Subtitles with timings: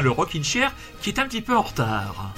[0.00, 2.32] le Rockin' Chair qui est un petit peu en retard.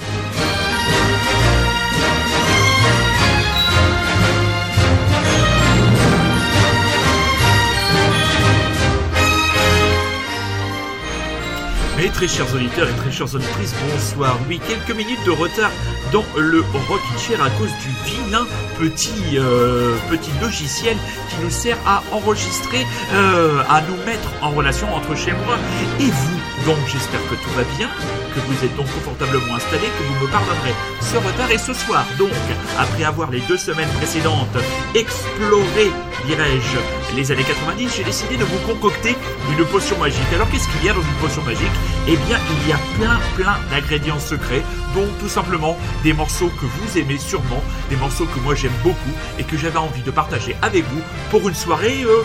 [12.01, 14.39] Mes très chers auditeurs et très chères auditrices, bonsoir.
[14.49, 15.71] Oui, quelques minutes de retard
[16.15, 18.47] dans le Rockin' Chair à cause du vilain
[18.79, 20.97] petit, euh, petit logiciel
[21.29, 25.59] qui nous sert à enregistrer, euh, à nous mettre en relation entre chez moi
[26.01, 26.41] et vous.
[26.65, 27.91] Donc j'espère que tout va bien,
[28.35, 31.51] que vous êtes donc confortablement installés, que vous me pardonnerez ce retard.
[31.51, 32.31] Et ce soir, donc,
[32.79, 34.57] après avoir les deux semaines précédentes
[34.95, 35.91] exploré,
[36.27, 39.17] dirais-je, les années 90, j'ai décidé de vous concocter
[39.51, 40.33] une potion magique.
[40.35, 41.71] Alors qu'est-ce qu'il y a dans une potion magique?
[42.09, 44.63] Eh bien, il y a plein, plein d'ingrédients secrets,
[44.95, 49.15] dont tout simplement des morceaux que vous aimez sûrement, des morceaux que moi j'aime beaucoup
[49.39, 52.23] et que j'avais envie de partager avec vous pour une soirée euh,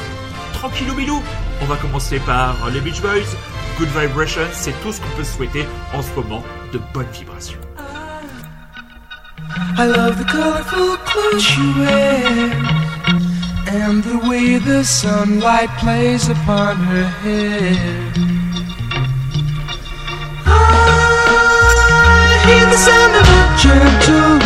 [0.54, 1.22] tranquillou bilou.
[1.62, 3.55] On va commencer par les Beach Boys.
[3.78, 7.60] Good Vibrations, c'est tout ce qu'on peut souhaiter en ce moment de bonnes vibrations.
[9.78, 12.52] I love the colorful clothes you wear
[13.68, 17.76] and the way the sunlight plays upon her hair.
[20.46, 20.50] I
[22.48, 24.46] hear the sound of a gentle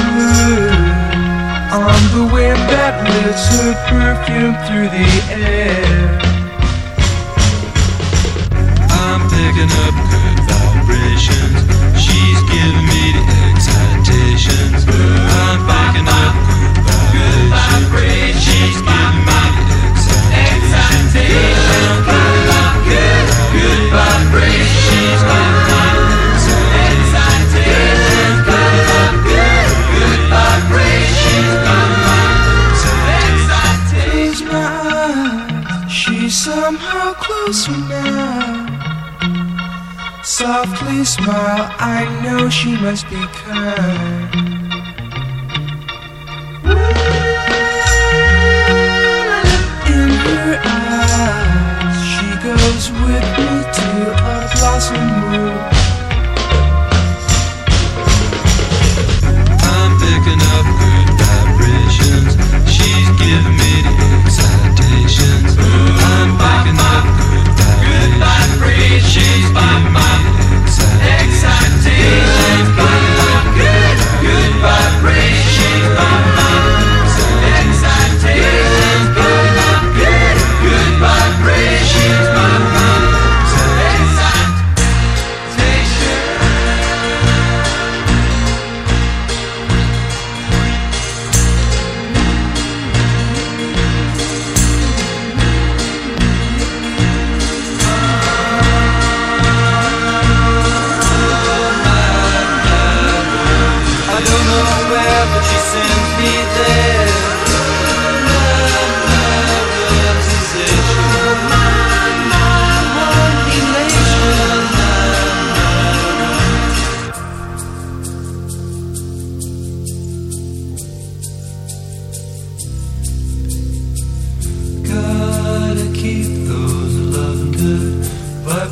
[1.72, 6.29] on the wind that lifts her perfume through the air.
[9.40, 11.60] Picking up good vibrations.
[11.96, 14.84] She's giving me the excitations.
[14.86, 16.36] I'm picking up
[17.14, 18.44] good vibrations.
[18.44, 19.39] She's giving me
[41.00, 44.36] Softly smile, I know she must be kind.
[49.88, 55.59] In her eyes, she goes with me to a blossom room.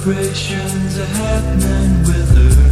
[0.07, 2.66] Vibrations are happening with her.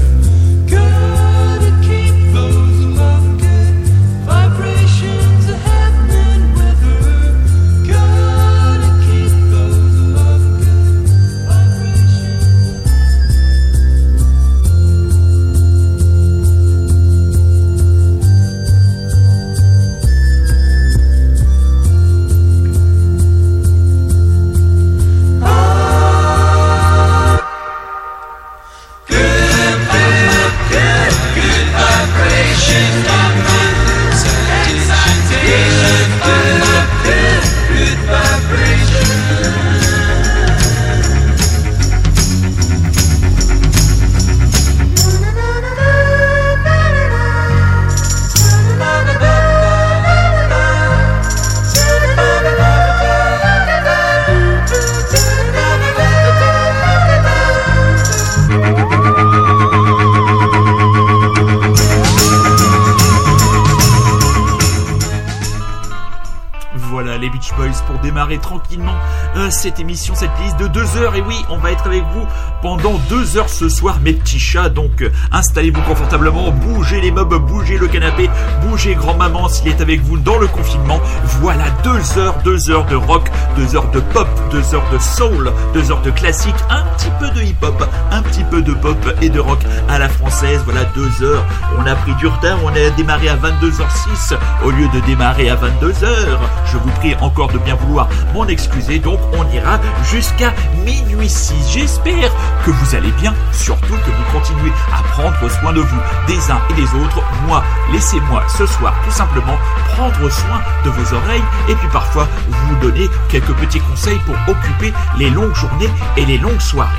[69.66, 71.16] Cette émission, cette liste de deux heures.
[71.16, 72.28] Et oui, on va être avec vous
[72.62, 74.70] pendant deux heures ce soir, mes petits chats.
[74.70, 78.30] Donc euh, installez-vous confortablement, bougez les meubles, bougez le canapé,
[78.62, 81.02] bougez grand-maman s'il est avec vous dans le confinement.
[81.42, 83.28] Voilà deux heures, deux heures de rock,
[83.58, 87.32] deux heures de pop, deux heures de soul, deux heures de classique, un petit peu
[87.32, 90.62] de hip-hop, un petit peu de pop et de rock à la française.
[90.64, 91.44] Voilà deux heures.
[91.80, 95.56] On a pris du retard, on a démarré à 22h06 au lieu de démarrer à
[95.56, 96.38] 22h.
[96.76, 99.00] Je vous prie encore de bien vouloir m'en excuser.
[99.00, 101.72] Donc on ira jusqu'à minuit 6.
[101.72, 102.30] J'espère
[102.66, 106.60] que vous allez bien, surtout que vous continuez à prendre soin de vous, des uns
[106.70, 107.24] et des autres.
[107.48, 107.64] Moi,
[107.94, 109.58] laissez-moi ce soir tout simplement
[109.94, 114.94] prendre soin de vos oreilles et puis parfois vous donner quelques petits conseils pour occuper
[115.18, 116.92] les longues journées et les longues soirées.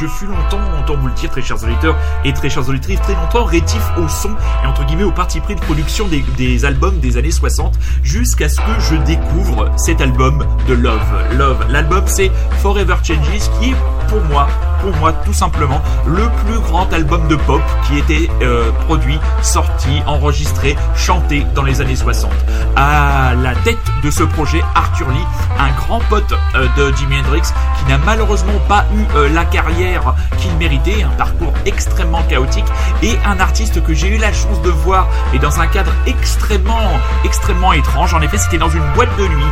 [0.00, 3.14] Je fus longtemps, autant vous le dire, très chers auditeurs et très chers auditrices, très
[3.14, 4.30] longtemps rétif au son
[4.62, 8.48] et entre guillemets au parti pris de production des, des albums des années 60 jusqu'à
[8.48, 11.00] ce que je découvre cet album de Love.
[11.36, 11.66] Love.
[11.68, 14.48] L'album c'est Forever Changes qui est pour moi
[14.80, 20.02] pour moi tout simplement le plus grand album de pop qui était euh, produit, sorti,
[20.06, 22.30] enregistré, chanté dans les années 60.
[22.76, 25.26] À la tête de ce projet, Arthur Lee,
[25.58, 27.42] un grand pote euh, de Jimi Hendrix
[27.78, 32.66] qui n'a malheureusement pas eu euh, la carrière qu'il méritait, un parcours extrêmement chaotique
[33.02, 36.98] et un artiste que j'ai eu la chance de voir et dans un cadre extrêmement
[37.24, 38.14] extrêmement étrange.
[38.14, 39.44] En effet, c'était dans une boîte de nuit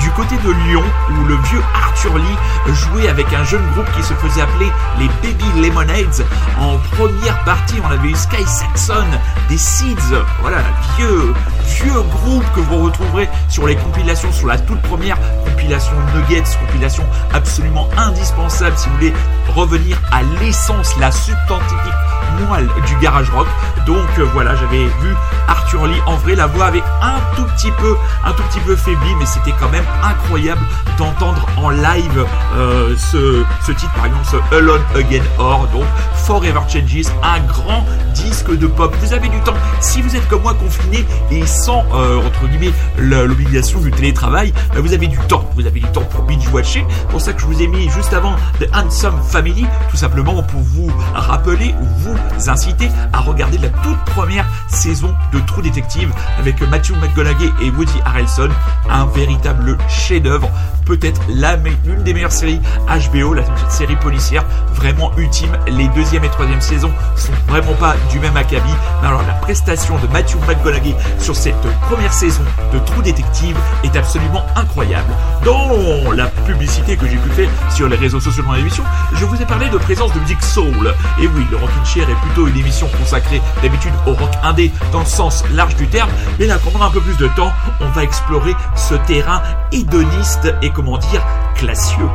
[0.00, 4.02] du côté de Lyon où le vieux Arthur Lee jouait avec un jeune groupe qui
[4.04, 6.24] se faisait appeler les Baby Lemonades.
[6.60, 9.06] En première partie, on avait eu Sky Saxon,
[9.48, 10.58] des Seeds, voilà,
[10.96, 11.34] vieux,
[11.66, 17.04] vieux groupe que vous retrouverez sur les compilations, sur la toute première compilation Nuggets, compilation
[17.32, 19.12] absolument indispensable si vous voulez
[19.54, 22.13] revenir à l'essence, la substantifique
[22.48, 23.46] moelle du garage rock.
[23.86, 25.14] Donc euh, voilà, j'avais vu
[25.48, 28.76] Arthur Lee en vrai, la voix avait un tout petit peu, un tout petit peu
[28.76, 30.60] faibli, mais c'était quand même incroyable
[30.98, 32.24] d'entendre en live
[32.56, 35.84] euh, ce, ce titre, par exemple ce Alone Again Or, donc
[36.24, 38.94] Forever Changes, un grand disque de pop.
[39.00, 42.72] Vous avez du temps, si vous êtes comme moi confiné et sans euh, entre guillemets
[42.96, 46.48] le- l'obligation du télétravail, bah, vous avez du temps, vous avez du temps pour binge
[46.48, 46.86] watcher.
[47.10, 50.60] Pour ça que je vous ai mis juste avant The Handsome Family, tout simplement pour
[50.60, 56.60] vous rappeler ou vous inciter à regarder la toute première saison de True Detective avec
[56.62, 58.48] Matthew McConaughey et Woody Harrelson,
[58.90, 60.50] un véritable chef-d'œuvre,
[60.84, 65.56] peut-être l'une des meilleures séries HBO, la série policière, vraiment ultime.
[65.66, 69.98] Les deuxième et troisième saisons sont vraiment pas du même acabit, mais alors la prestation
[69.98, 75.12] de Matthew McConaughey sur cette première saison de True Detective est absolument incroyable.
[75.44, 79.40] Dans la publicité que j'ai pu faire sur les réseaux sociaux dans l'émission, je vous
[79.40, 80.94] ai parlé de présence de musique soul.
[81.20, 85.06] Et oui, le Rockin' est plutôt une émission consacrée d'habitude au rock indé dans le
[85.06, 88.54] sens large du terme, mais là, pendant un peu plus de temps, on va explorer
[88.76, 89.42] ce terrain
[89.72, 91.24] hédoniste et comment dire,
[91.56, 92.08] classieux.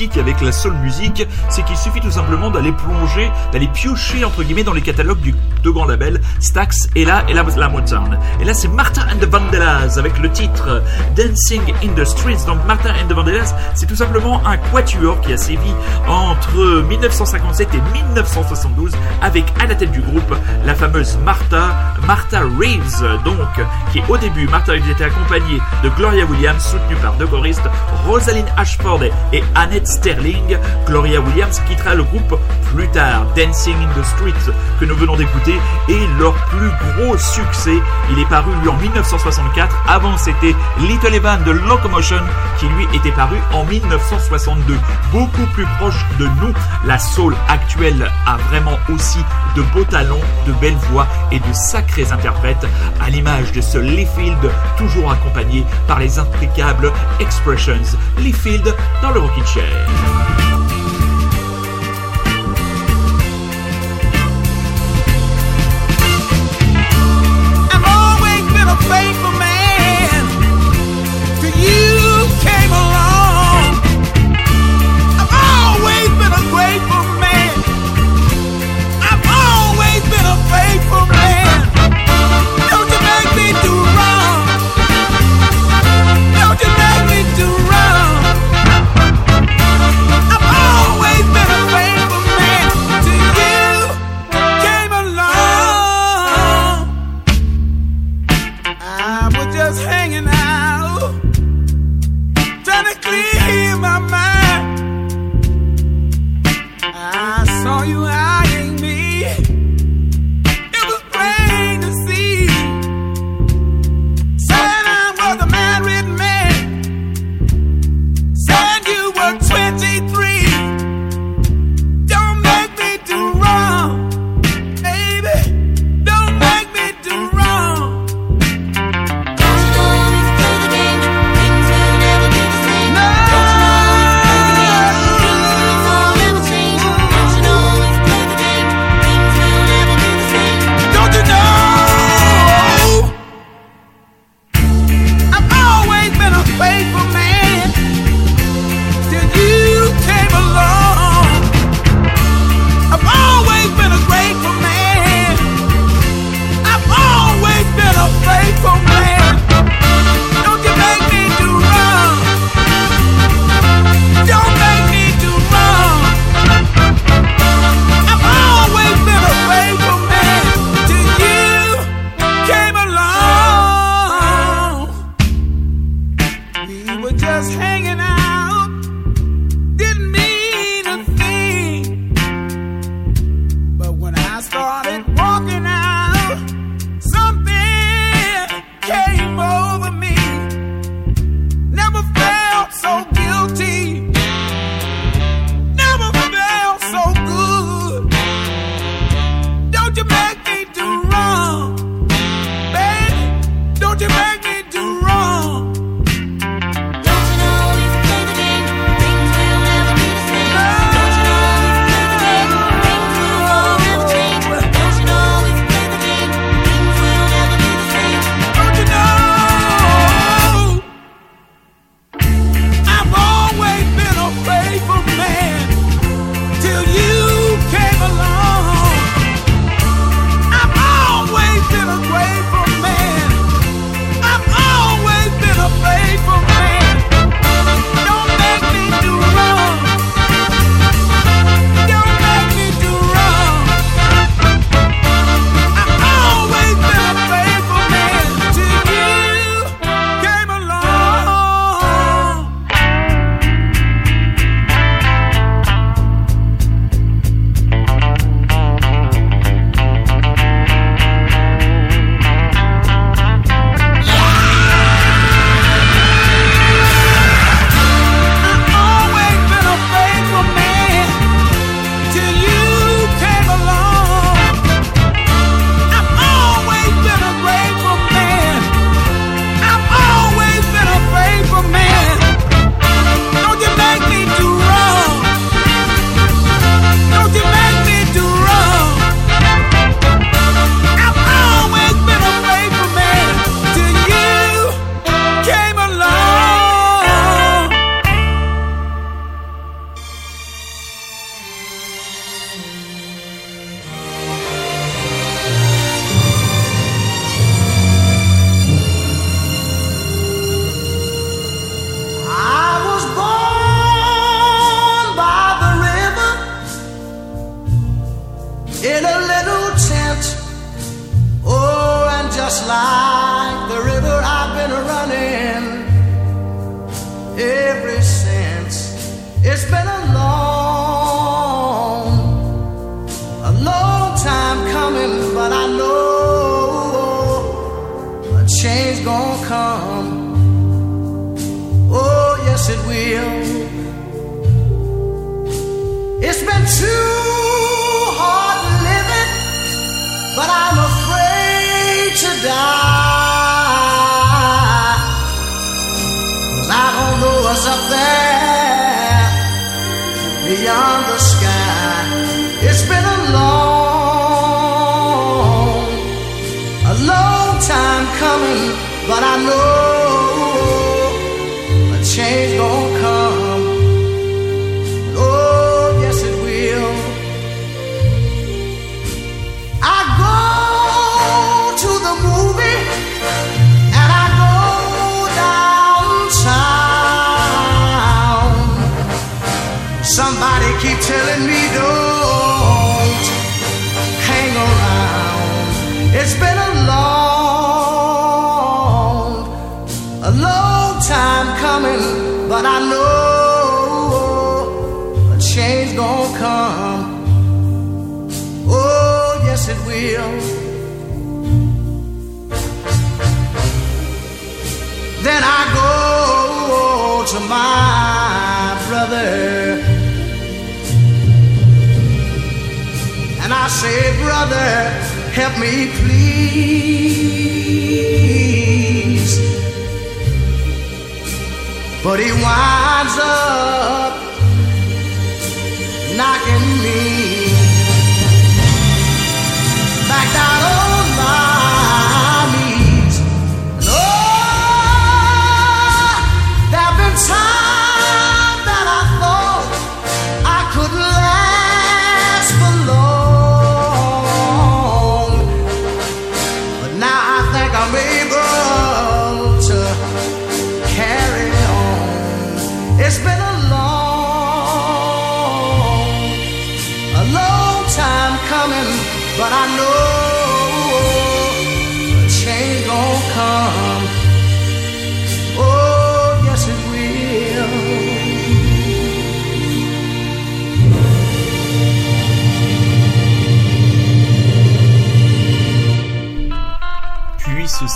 [0.00, 4.62] Avec la soul music, c'est qu'il suffit tout simplement d'aller plonger, d'aller piocher entre guillemets
[4.62, 8.18] dans les catalogues du deux grands labels Stax et là et la, la Motown.
[8.40, 10.82] Et là c'est Martin and the Vandellas avec le titre
[11.16, 12.44] Dancing in the Streets.
[12.46, 15.72] Donc Martin and the Vandellas, c'est tout simplement un quatuor qui a sévi
[16.06, 18.92] entre 1957 et 1972
[19.22, 24.46] avec à la tête du groupe la fameuse Martha, Martha Reeves, donc qui au début
[24.48, 27.68] Martha Reeves était accompagnée de Gloria Williams, soutenue par deux choristes
[28.06, 30.56] Rosalind Ashford et Annette Sterling.
[30.86, 32.38] Gloria Williams quittera le groupe
[32.72, 33.26] plus tard.
[33.36, 37.78] Dancing in the Streets que nous venons d'écouter est leur plus gros succès.
[38.10, 39.74] Il est paru lui en 1964.
[39.88, 42.20] Avant c'était Little Evan de Locomotion
[42.58, 44.76] qui lui était paru en 1962.
[45.12, 46.52] Beaucoup plus proche de nous.
[46.84, 49.18] La soul actuelle a vraiment aussi
[49.56, 52.66] de beaux talents, de belles voix et de sacrés interprètes
[53.00, 57.98] à l'image de ce Leafield toujours accompagné par les impecables Expressions.
[58.18, 60.57] Leafield dans le Rockin' Chair.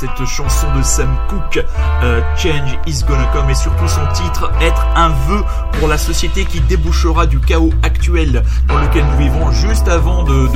[0.02, 1.64] Cette chanson de Sam Cooke,
[2.02, 5.44] euh, Change is Gonna Come, et surtout son titre, être un vœu
[5.78, 9.52] pour la société qui débouchera du chaos actuel dans lequel nous vivons.
[9.52, 10.48] Juste avant de,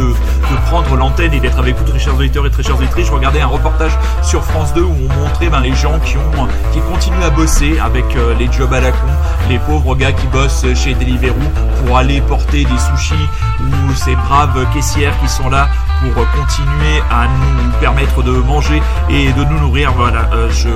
[0.66, 3.40] prendre l'antenne et d'être avec vous, très chers auditeurs et très chers auditrices, je regardais
[3.40, 7.78] un reportage sur France 2 où on montrait ben, les gens qui continuent à bosser
[7.78, 9.06] avec euh, les jobs à la con,
[9.48, 11.36] les pauvres gars qui bossent chez Deliveroo
[11.84, 13.14] pour aller porter des sushis
[13.60, 15.68] ou ces braves caissières qui sont là
[16.00, 19.92] pour continuer à nous permettre de manger et de nous nourrir.
[19.92, 20.68] Voilà, euh, je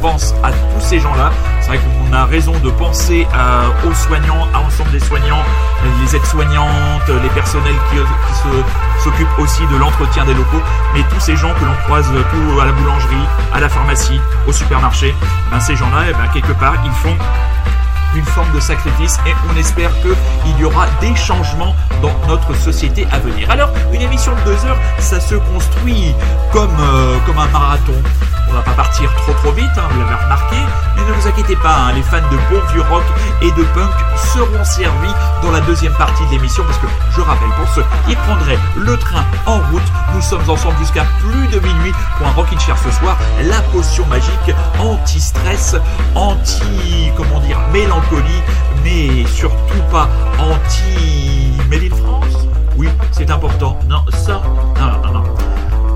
[0.00, 1.30] pense à tous ces gens-là.
[1.60, 5.42] C'est vrai qu'on a raison de penser euh, aux soignants, à l'ensemble des soignants,
[6.02, 7.98] les aides-soignantes, les personnels qui,
[9.02, 10.62] s'occupent aussi de l'entretien des locaux,
[10.94, 13.14] mais tous ces gens que l'on croise tout à la boulangerie,
[13.54, 15.14] à la pharmacie, au supermarché,
[15.50, 17.16] ben ces gens-là, eh ben, quelque part, ils font
[18.14, 23.06] une forme de sacrifice et on espère qu'il y aura des changements dans notre société
[23.12, 23.50] à venir.
[23.50, 26.14] Alors, une émission de deux heures, ça se construit
[26.52, 27.94] comme, euh, comme un marathon.
[28.48, 30.56] On va pas partir trop trop vite, hein, vous l'avez remarqué,
[30.94, 33.02] mais ne vous inquiétez pas, hein, les fans de bon vieux rock
[33.42, 37.50] et de punk seront servis dans la deuxième partie de l'émission parce que je rappelle
[37.58, 39.82] pour ceux qui prendraient le train en route,
[40.14, 44.06] nous sommes ensemble jusqu'à plus de minuit pour un Rockin' Chair ce soir, la potion
[44.06, 45.76] magique anti-stress,
[46.14, 47.58] anti, comment dire,
[47.96, 48.42] mélancolie,
[48.84, 52.46] mais surtout pas anti-Made in France.
[52.76, 53.78] Oui, c'est important.
[53.88, 54.42] Non, ça,
[54.78, 55.24] non, non, non.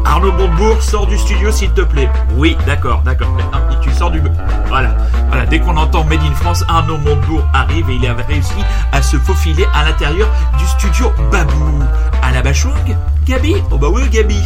[0.05, 2.09] Arnaud Montebourg, sors du studio s'il te plaît.
[2.37, 3.29] Oui, d'accord, d'accord.
[3.37, 4.21] Mais non, tu sors du...
[4.69, 4.97] Voilà,
[5.29, 5.47] voilà.
[5.47, 9.17] Dès qu'on entend Made in France, Arnaud Montebourg arrive et il a réussi à se
[9.19, 11.85] faufiler à l'intérieur du studio Babou.
[12.23, 12.73] À la Bachung
[13.25, 13.57] Gabi?
[13.71, 14.43] Oh bah oui, Gabi.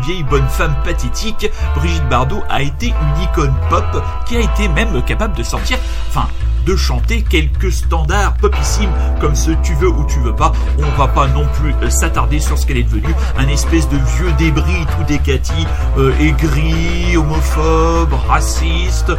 [0.00, 5.02] Vieille bonne femme pathétique, Brigitte Bardot a été une icône pop qui a été même
[5.04, 5.78] capable de sortir,
[6.08, 6.28] enfin,
[6.66, 8.90] de chanter quelques standards popissimes
[9.20, 10.52] comme ce Tu veux ou tu veux pas.
[10.78, 13.96] On va pas non plus euh, s'attarder sur ce qu'elle est devenue, un espèce de
[13.96, 15.66] vieux débris tout décati,
[15.96, 19.12] euh, aigri, homophobe, raciste.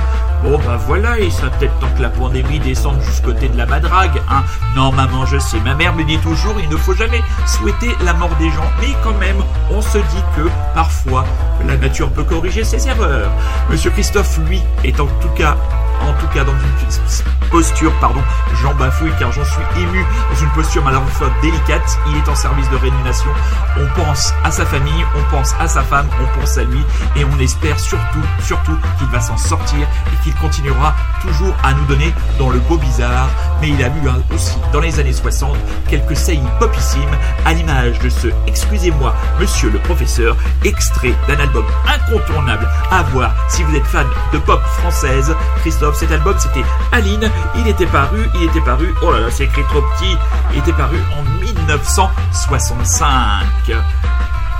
[0.44, 3.66] Bon bah voilà, il serait peut-être temps que la pandémie descende jusqu'au côté de la
[3.66, 4.44] madrague, hein.
[4.76, 8.14] Non maman, je sais, ma mère me dit toujours, il ne faut jamais souhaiter la
[8.14, 9.38] mort des gens, mais quand même,
[9.72, 11.26] on se dit que parfois
[11.66, 13.32] la nature peut corriger ses erreurs.
[13.70, 15.58] Monsieur Christophe, lui, est en tout cas
[16.02, 18.22] en tout cas dans une posture, pardon,
[18.62, 22.70] j'en bafouille car j'en suis ému, dans une posture malheureusement délicate, il est en service
[22.70, 23.30] de réanimation,
[23.78, 26.80] on pense à sa famille, on pense à sa femme, on pense à lui,
[27.16, 31.86] et on espère surtout, surtout qu'il va s'en sortir et qu'il continuera toujours à nous
[31.86, 33.30] donner dans le beau bizarre,
[33.62, 35.56] mais il a eu hein, aussi dans les années 60
[35.90, 42.68] quelques saillies popissimes à l'image de ce Excusez-moi, monsieur le professeur, extrait d'un album incontournable
[42.92, 45.34] à voir si vous êtes fan de pop française.
[45.62, 49.46] Christophe, cet album c'était Aline, il était paru, il était paru, oh là là, c'est
[49.46, 50.18] écrit trop petit,
[50.54, 53.46] il était paru en 1965.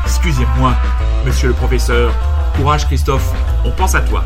[0.06, 0.74] Excusez-moi,
[1.26, 2.14] monsieur le professeur.
[2.56, 3.30] Courage Christophe,
[3.66, 4.24] on pense à toi.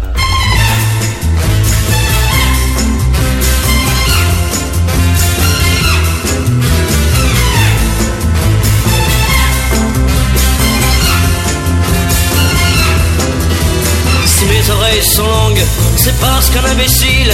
[14.72, 15.64] Oreilles sont longues,
[15.96, 17.32] c'est parce qu'un imbécile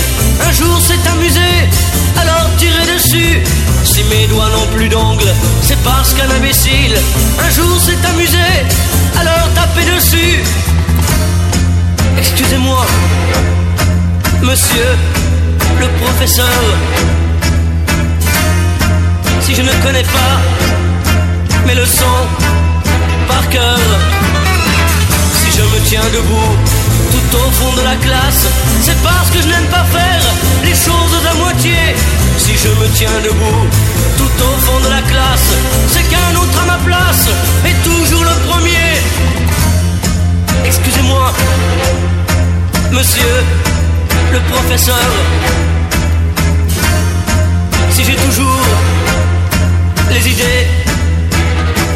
[0.47, 1.49] un jour s'est amusé,
[2.21, 3.41] alors tirez dessus.
[3.83, 6.95] Si mes doigts n'ont plus d'ongles, c'est parce qu'un imbécile
[7.39, 8.47] un jour s'est amusé,
[9.19, 10.39] alors tapez dessus.
[12.17, 12.85] Excusez-moi,
[14.41, 14.91] monsieur
[15.79, 16.61] le professeur,
[19.41, 20.35] si je ne connais pas
[21.65, 22.21] mes leçons
[23.27, 23.79] par cœur.
[25.39, 26.55] Si je me tiens debout
[27.34, 28.47] au fond de la classe,
[28.82, 30.21] c'est parce que je n'aime pas faire
[30.63, 31.75] les choses à moitié.
[32.38, 33.65] Si je me tiens debout
[34.17, 35.51] tout au fond de la classe,
[35.89, 37.28] c'est qu'un autre à ma place
[37.65, 38.89] est toujours le premier.
[40.65, 41.34] Excusez-moi,
[42.91, 43.36] monsieur
[44.32, 45.09] le professeur,
[47.91, 48.67] si j'ai toujours
[50.11, 50.67] les idées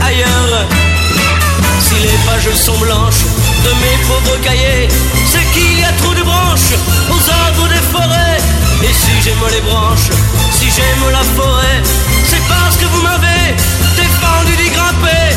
[0.02, 0.91] ailleurs.
[1.92, 3.26] Si les pages sont blanches
[3.66, 4.88] de mes pauvres cahiers,
[5.26, 6.74] c'est qu'il y a trop de branches
[7.10, 8.38] aux arbres des forêts.
[8.82, 10.10] Et si j'aime les branches,
[10.54, 11.82] si j'aime la forêt,
[12.30, 13.44] c'est parce que vous m'avez
[13.98, 15.36] défendu d'y grimper.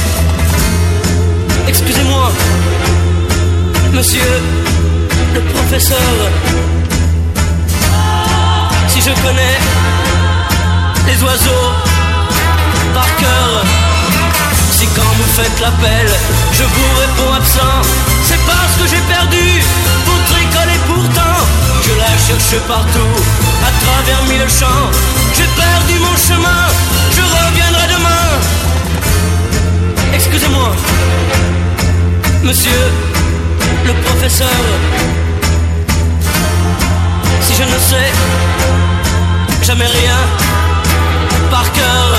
[1.66, 2.30] Excusez-moi,
[3.92, 4.40] monsieur
[5.34, 6.14] le professeur,
[8.86, 9.58] si je connais
[11.08, 11.72] les oiseaux
[12.94, 13.83] par cœur.
[14.84, 16.06] Si quand vous faites l'appel,
[16.52, 17.80] je vous réponds absent,
[18.22, 19.62] c'est parce que j'ai perdu
[20.04, 21.38] votre école et pourtant
[21.84, 23.14] je la cherche partout,
[23.68, 24.90] à travers mille champs.
[25.36, 26.66] J'ai perdu mon chemin,
[27.16, 28.26] je reviendrai demain.
[30.12, 30.70] Excusez-moi,
[32.42, 32.84] monsieur
[33.86, 34.60] le professeur,
[37.40, 38.12] si je ne sais
[39.62, 40.18] jamais rien
[41.50, 42.13] par cœur.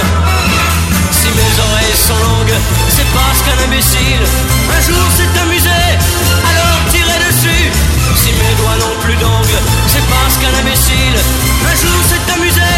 [1.36, 2.58] Mes oreilles sont longues,
[2.90, 4.24] c'est parce qu'un imbécile
[4.72, 5.80] un jour s'est amusé,
[6.50, 7.72] alors tirez dessus.
[8.16, 11.18] Si mes doigts n'ont plus d'ongles, c'est parce qu'un imbécile
[11.68, 12.72] un jour s'est amusé,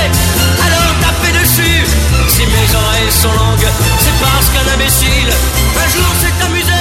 [0.66, 1.86] alors tapez dessus.
[2.28, 6.77] Si mes oreilles sont longues, c'est parce qu'un imbécile un jour s'est amusé,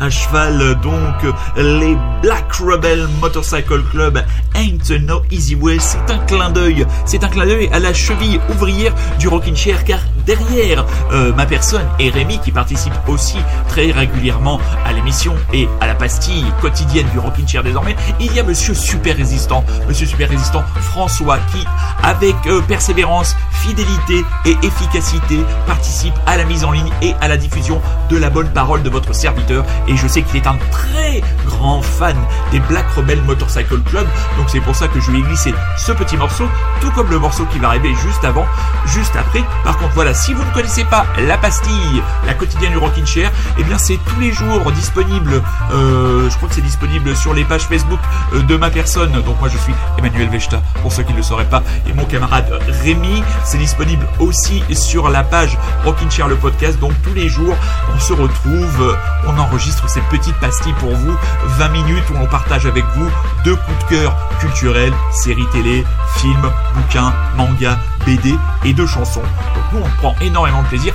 [0.00, 0.76] un cheval.
[0.82, 4.22] Donc, les Black Rebel Motorcycle Club
[4.54, 6.86] Ain't No Easy Way, c'est un clin d'œil.
[7.06, 11.44] C'est un clin d'œil à la cheville ouvrière du Rockin' Chair, car derrière euh, ma
[11.44, 17.08] personne et Rémi, qui participe aussi très régulièrement à l'émission et à la pastille quotidienne
[17.12, 21.66] du Rockin' Chair désormais, il y a Monsieur Super Résistant, Monsieur Super Résistant François, qui,
[22.04, 27.36] avec euh, persévérance, fidélité et efficacité, participe à la mise en ligne et à la
[27.36, 29.64] diffusion de la bonne parole de votre serviteur.
[29.88, 32.16] Et je sais qu'il est un très grand fan
[32.52, 34.06] des Black Rebel Motorcycle Club,
[34.38, 36.44] donc c'est pour ça que je lui ai glissé ce petit morceau,
[36.80, 38.46] tout comme le morceau qui va arriver juste avant,
[38.86, 39.42] juste après.
[39.64, 43.32] Par contre, voilà, si vous ne connaissez pas la pastille, la quotidienne du Rockin' Chair,
[43.58, 45.42] eh bien c'est tous les jours disponible.
[45.72, 47.98] euh, je crois que c'est disponible sur les pages Facebook
[48.34, 49.12] euh, de ma personne.
[49.22, 52.04] Donc moi je suis Emmanuel Vechta, pour ceux qui ne le sauraient pas, et mon
[52.04, 52.46] camarade
[52.82, 53.22] Rémi.
[53.44, 56.78] C'est disponible aussi sur la page Rockin' Chair le podcast.
[56.78, 57.56] Donc tous les jours,
[57.94, 61.16] on se retrouve, on enregistre cette petite pastille pour vous,
[61.58, 63.08] 20 minutes où on partage avec vous
[63.44, 65.84] deux coups de cœur culturels, séries télé,
[66.16, 68.34] films, bouquins, mangas, BD
[68.64, 69.20] et de chansons.
[69.20, 70.94] Donc nous on prend énormément de plaisir.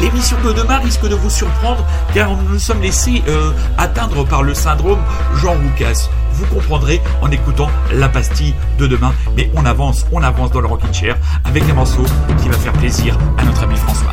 [0.00, 1.84] L'émission de demain risque de vous surprendre
[2.14, 5.00] car nous nous sommes laissés euh, atteindre par le syndrome
[5.36, 6.08] Jean Roucas.
[6.32, 9.12] Vous comprendrez en écoutant la pastille de demain.
[9.36, 12.04] Mais on avance, on avance dans le Rockin' Chair avec un morceau
[12.40, 14.10] qui va faire plaisir à notre ami François.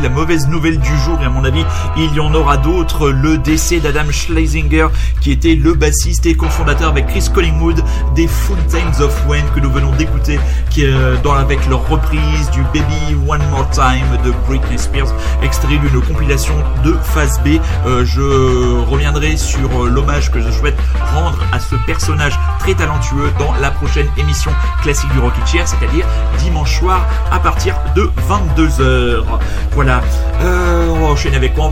[0.00, 1.64] La mauvaise nouvelle du jour et à mon avis
[1.96, 3.10] il y en aura d'autres.
[3.10, 4.88] Le décès d'Adam Schlesinger
[5.20, 7.82] qui était le bassiste et cofondateur avec Chris Collingwood
[8.14, 8.28] des
[8.68, 10.38] Times of When que nous venons d'écouter
[10.78, 16.00] euh, dans avec leur reprise du Baby One More Time de Britney Spears extrait d'une
[16.02, 17.58] compilation de Phase B.
[17.86, 20.78] Euh, je reviendrai sur euh, l'hommage que je souhaite
[21.14, 24.50] rendre à ce personnage très talentueux dans la prochaine émission
[24.82, 26.06] classique du Rocket Chair, c'est-à-dire
[26.38, 29.24] dimanche soir à partir de 22h.
[29.72, 29.87] Voilà.
[29.88, 31.06] Euh, on va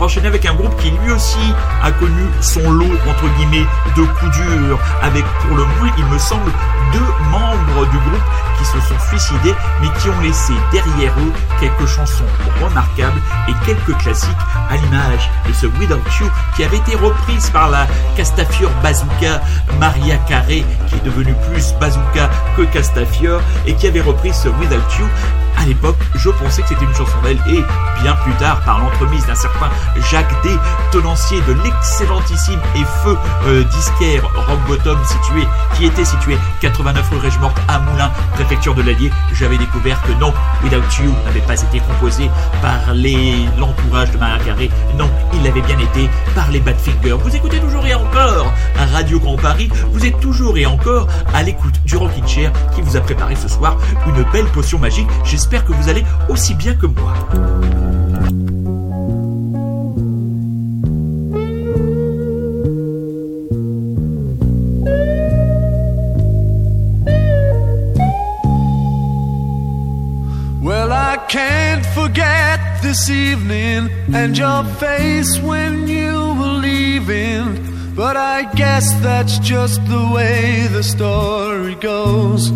[0.03, 1.53] enchaîner avec un groupe qui lui aussi
[1.83, 3.65] a connu son lot entre guillemets
[3.95, 6.51] de coups durs, avec pour le moins, il me semble,
[6.93, 8.23] deux membres du groupe
[8.57, 12.23] qui se sont suicidés, mais qui ont laissé derrière eux quelques chansons
[12.63, 14.31] remarquables et quelques classiques
[14.69, 19.41] à l'image de ce Without You qui avait été reprise par la Castafiore Bazooka
[19.79, 24.99] Maria Carey, qui est devenue plus Bazooka que Castafiore, et qui avait repris ce Without
[24.99, 25.05] You
[25.57, 27.63] à l'époque, je pensais que c'était une chanson d'elle et
[28.01, 29.69] bien plus tard, par l'entremise d'un certain
[30.09, 30.49] Jacques D,
[30.91, 37.17] tenancier de l'excellentissime et feu euh, disquaire Rock Bottom situé, qui était situé 89 rue
[37.17, 40.33] Régemorte à Moulins, préfecture de l'Allier, j'avais découvert que non,
[40.63, 42.29] Without You n'avait pas été composé
[42.61, 42.93] par
[43.57, 47.17] l'entourage de Maria Carré, non, il l'avait bien été par les Badfinger.
[47.23, 48.53] Vous écoutez toujours et encore
[48.93, 52.95] Radio Grand Paris, vous êtes toujours et encore à l'écoute du Rockin' Chair qui vous
[52.95, 53.77] a préparé ce soir
[54.07, 55.09] une belle potion magique.
[55.49, 57.13] Que vous allez aussi bien que moi.
[70.61, 77.95] Well, I can't forget this evening and your face when you were leaving.
[77.95, 82.51] But I guess that's just the way the story goes.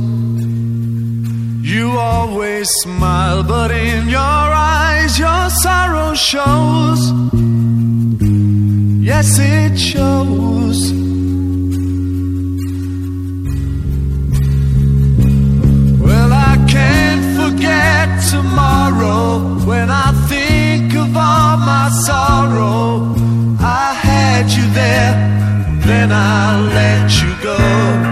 [1.72, 7.00] You always smile, but in your eyes your sorrow shows.
[9.02, 10.92] Yes, it shows.
[16.06, 23.16] Well, I can't forget tomorrow when I think of all my sorrow.
[23.62, 25.14] I had you there,
[25.86, 28.11] then I let you go.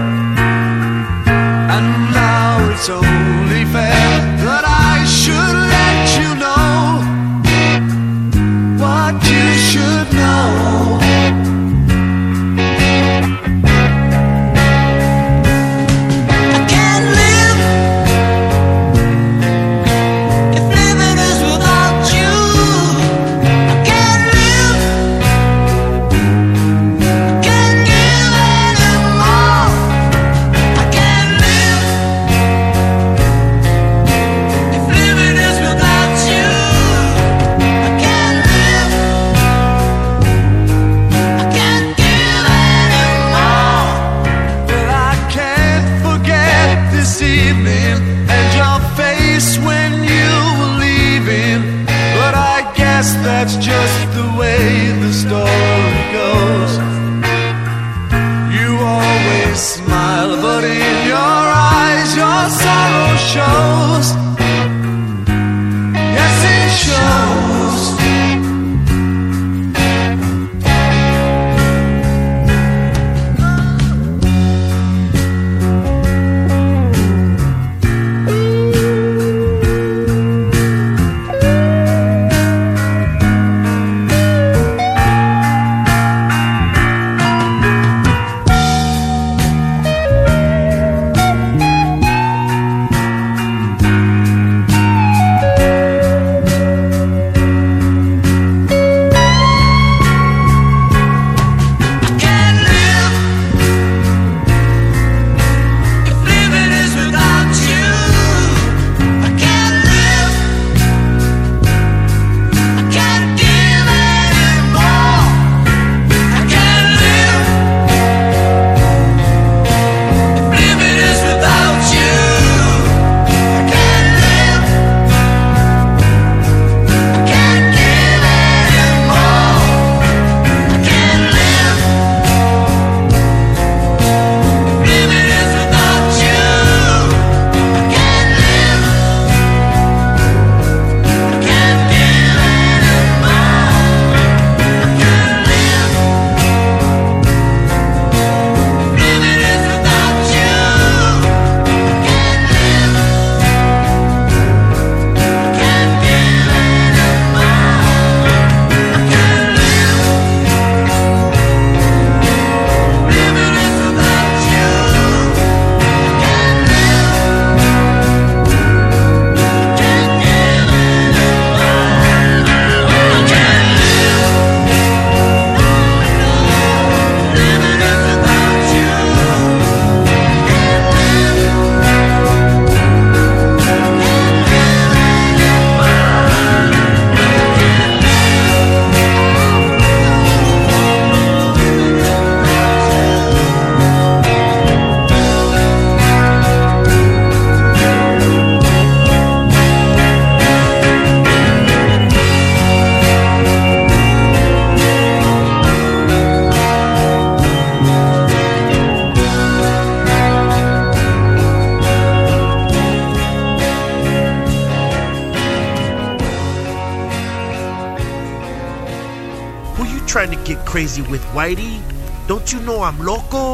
[220.90, 221.80] Crazy with Whitey.
[222.26, 223.49] Don't you know I'm local?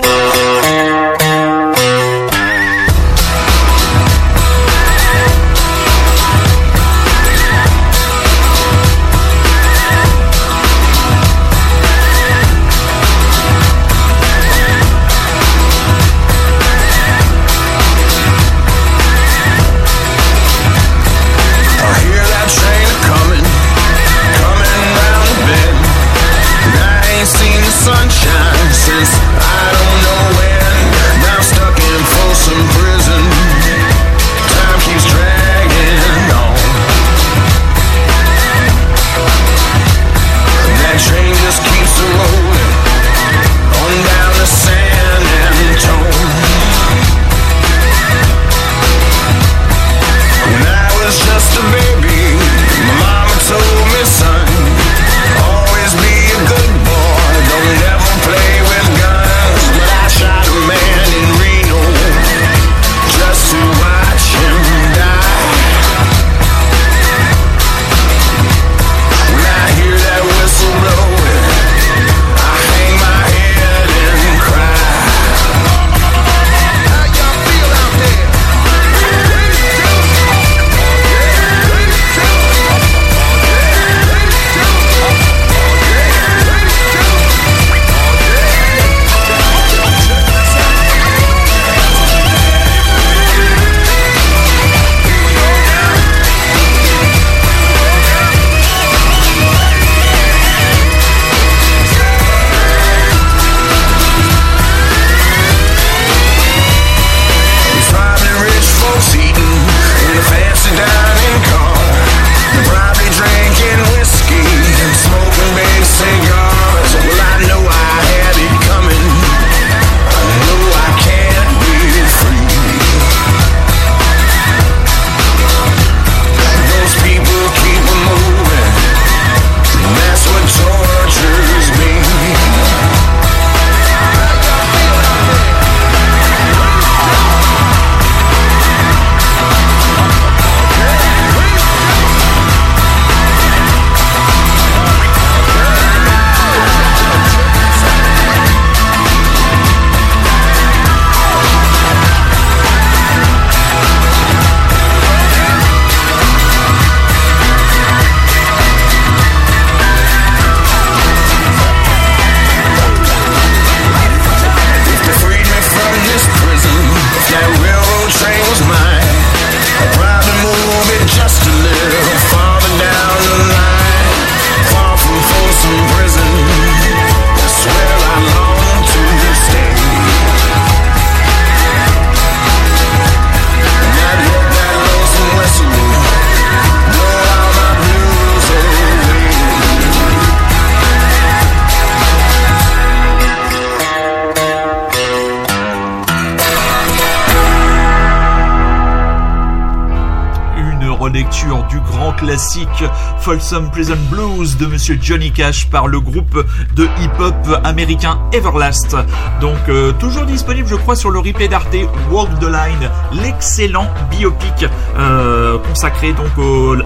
[203.47, 206.45] Folsom Prison Blues de Monsieur Johnny Cash par le groupe
[206.75, 208.97] de hip-hop américain Everlast.
[209.41, 211.77] Donc euh, toujours disponible, je crois, sur le replay d'Arte
[212.11, 212.91] Walk the Line,
[213.23, 214.67] l'excellent biopic
[214.99, 216.33] euh, consacré donc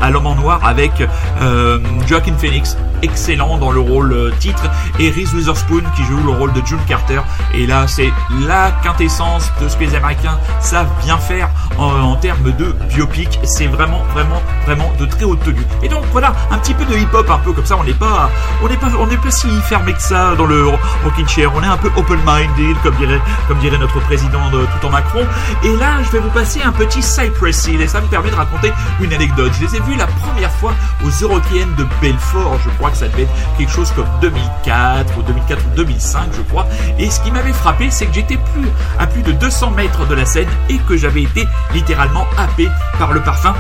[0.02, 0.92] à l'homme en noir avec
[1.40, 4.64] euh, Joaquin Phoenix, excellent dans le rôle titre,
[4.98, 7.22] et Reese Witherspoon qui joue le rôle de June Carter.
[7.54, 8.10] Et là, c'est
[8.46, 11.48] la quintessence de ce que les Américains savent bien faire
[11.78, 13.40] en termes de biopic.
[13.44, 15.66] C'est vraiment, vraiment, vraiment de très haute tenue.
[15.82, 17.76] Et donc voilà, un petit peu de hip-hop, un peu comme ça.
[17.76, 18.30] On n'est pas,
[18.62, 20.66] on n'est pas, on n'est pas si fermé que ça dans le
[21.04, 21.50] rocking chair.
[21.54, 25.26] On est un peu open-minded, comme dirait, comme dirait notre président de tout en Macron.
[25.62, 28.36] Et là, je vais vous passer un petit Cypress Hill et ça me permet de
[28.36, 29.52] raconter une anecdote.
[29.58, 30.72] Je les ai vus la première fois
[31.04, 32.58] aux Eurokéennes de Belfort.
[32.64, 36.42] Je crois que ça devait être quelque chose comme 2004 ou 2004 ou 2005, je
[36.42, 36.66] crois.
[36.98, 40.14] Et ce qui m'avait frappé, c'est que j'étais plus à plus de 200 mètres de
[40.14, 43.54] la scène et que j'avais été littéralement happé par le parfum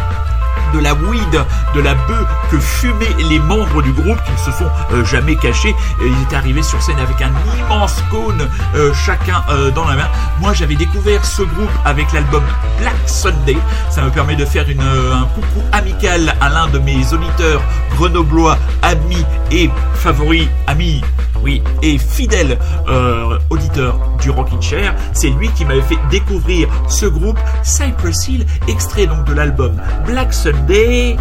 [0.72, 1.44] de la weed,
[1.74, 5.36] de la bœuf que fumaient les membres du groupe qui ne se sont euh, jamais
[5.36, 5.74] cachés.
[6.00, 10.08] Ils étaient arrivés sur scène avec un immense cône, euh, chacun euh, dans la main.
[10.40, 12.42] Moi, j'avais découvert ce groupe avec l'album
[12.78, 13.56] Black Sunday.
[13.90, 17.62] Ça me permet de faire un coucou amical à l'un de mes auditeurs
[17.96, 21.02] grenoblois, amis et favoris, amis
[21.42, 27.06] oui, et fidèle euh, auditeur du Rockin' Chair, c'est lui qui m'avait fait découvrir ce
[27.06, 31.16] groupe Cypress Hill, extrait donc de l'album Black Sunday.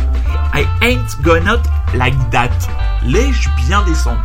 [0.54, 1.62] I ain't out
[1.96, 2.50] like that.
[3.06, 4.20] L'ai-je bien descendu?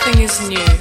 [0.00, 0.79] nothing is new.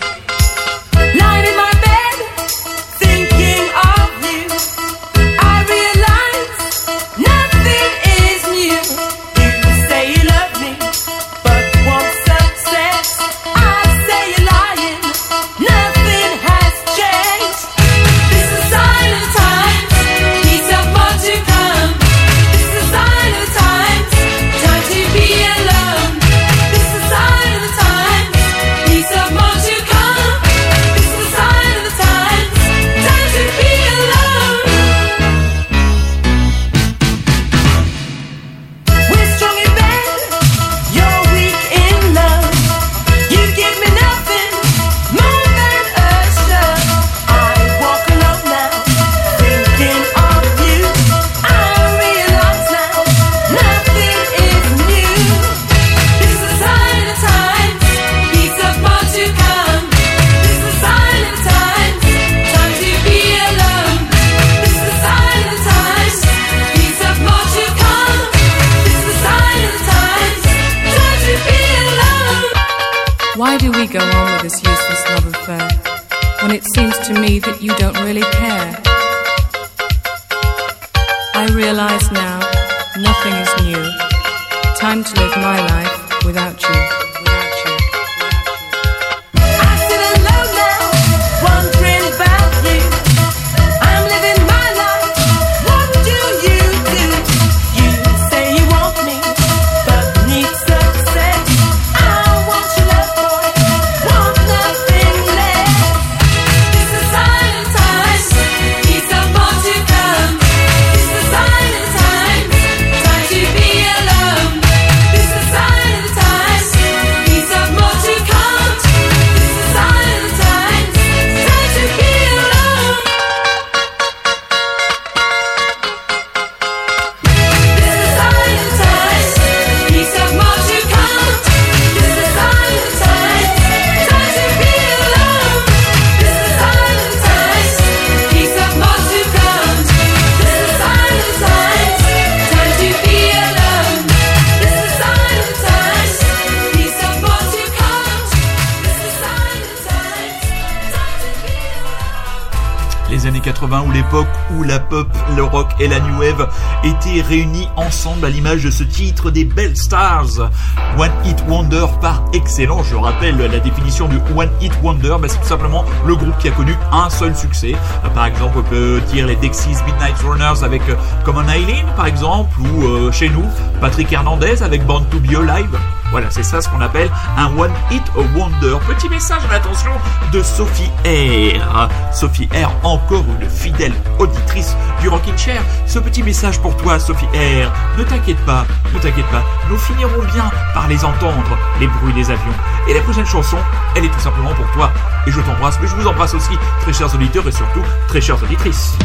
[157.30, 160.50] réunis ensemble à l'image de ce titre des Belles Stars.
[160.98, 162.88] One Hit Wonder par excellence.
[162.90, 166.52] Je rappelle la définition du One Hit Wonder, c'est tout simplement le groupe qui a
[166.52, 167.76] connu un seul succès.
[168.16, 172.60] Par exemple, on peut dire les Dexys Midnight Runners avec euh, Common Island, par exemple,
[172.60, 173.46] ou euh, chez nous,
[173.80, 175.78] Patrick Hernandez avec Born to Be Alive.
[176.12, 178.03] Voilà, c'est ça ce qu'on appelle un One Hit
[178.36, 178.78] Wonder.
[178.88, 179.91] Petit message à l'attention
[180.32, 181.88] de Sophie R.
[182.12, 185.62] Sophie R, encore une fidèle auditrice du Rocket Chair.
[185.86, 187.72] Ce petit message pour toi, Sophie R.
[187.97, 189.43] Ne t'inquiète pas, ne t'inquiète pas.
[189.70, 192.53] Nous finirons bien par les entendre, les bruits des avions.
[192.88, 193.57] Et la prochaine chanson,
[193.95, 194.91] elle est tout simplement pour toi.
[195.28, 198.41] Et je t'embrasse, mais je vous embrasse aussi, très chers auditeurs et surtout très chères
[198.41, 198.97] auditrices.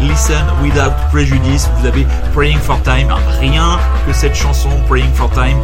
[0.00, 1.68] Listen Without Prejudice.
[1.76, 5.58] Vous avez Praying for Time, rien que cette chanson Praying for Time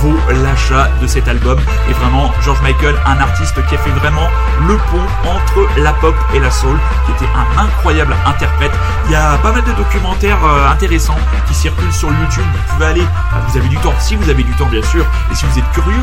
[0.00, 1.58] vaut l'achat de cet album.
[1.90, 4.28] Et vraiment, George Michael, un artiste qui a fait vraiment
[4.66, 8.72] le pont entre la pop et la soul, qui était un incroyable interprète.
[9.06, 12.44] Il y a pas mal de documentaires euh, intéressants qui circulent sur YouTube.
[12.54, 15.04] Vous pouvez aller, ah, vous avez du temps, si vous avez du temps bien sûr,
[15.30, 16.02] et si vous êtes curieux,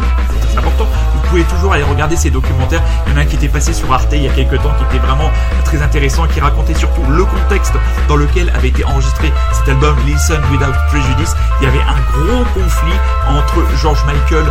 [0.52, 0.88] c'est important,
[1.32, 2.84] pouvez toujours aller regarder ces documentaires.
[3.08, 4.74] Il y en a un qui était passé sur Arte il y a quelques temps,
[4.78, 5.32] qui était vraiment
[5.64, 7.74] très intéressant, qui racontait surtout le contexte
[8.10, 11.34] dans lequel avait été enregistré cet album Listen Without Prejudice.
[11.62, 12.98] Il y avait un gros conflit
[13.30, 14.44] entre George Michael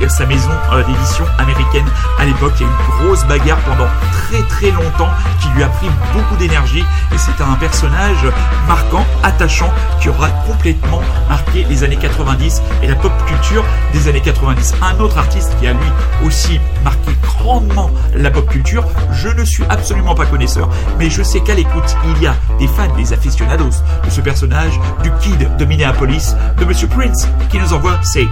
[0.00, 1.86] et sa maison euh, d'édition américaine
[2.18, 2.54] à l'époque.
[2.58, 3.88] Il y a une grosse bagarre pendant
[4.28, 5.08] très très longtemps
[5.40, 8.26] qui lui a pris beaucoup d'énergie et c'est un personnage
[8.66, 14.20] marquant, attachant, qui aura complètement marqué les années 90 et la pop culture des années
[14.20, 14.74] 90.
[14.82, 19.64] Un autre artiste qui a lui aussi marqué grandement la pop culture, je ne suis
[19.68, 23.82] absolument pas connaisseur, mais je sais qu'à l'écoute, il y a des fans, des aficionados
[24.04, 28.28] de ce personnage, du kid de Minneapolis, de Monsieur Prince, qui nous envoie ses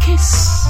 [0.00, 0.66] Kiss.